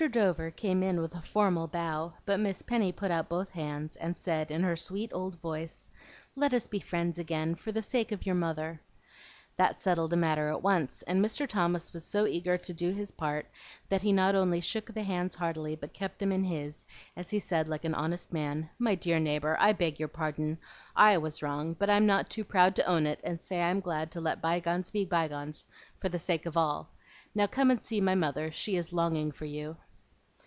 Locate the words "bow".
1.67-2.13